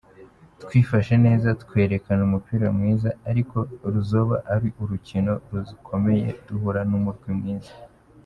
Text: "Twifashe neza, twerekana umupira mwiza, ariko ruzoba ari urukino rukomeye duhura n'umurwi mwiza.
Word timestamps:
"Twifashe 0.63 1.13
neza, 1.25 1.47
twerekana 1.63 2.21
umupira 2.27 2.67
mwiza, 2.77 3.09
ariko 3.29 3.57
ruzoba 3.93 4.35
ari 4.53 4.67
urukino 4.81 5.33
rukomeye 5.51 6.27
duhura 6.47 6.81
n'umurwi 6.89 7.31
mwiza. 7.39 7.73